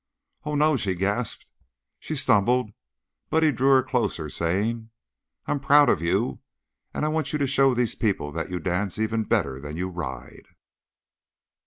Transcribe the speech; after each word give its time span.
"Oh, 0.45 0.53
n 0.53 0.57
no!" 0.57 0.77
she 0.77 0.95
gasped. 0.95 1.45
She 1.99 2.15
stumbled, 2.15 2.71
but 3.29 3.43
he 3.43 3.51
drew 3.51 3.69
her 3.75 3.83
closer, 3.83 4.29
saying: 4.29 4.89
"I'm 5.45 5.59
proud 5.59 5.91
of 5.91 6.01
you, 6.01 6.39
and 6.91 7.05
I 7.05 7.07
want 7.09 7.33
you 7.33 7.37
to 7.37 7.45
show 7.45 7.75
these 7.75 7.93
people 7.93 8.31
that 8.31 8.49
you 8.49 8.59
dance 8.59 8.97
even 8.97 9.25
better 9.25 9.59
than 9.59 9.77
you 9.77 9.89
ride." 9.89 10.47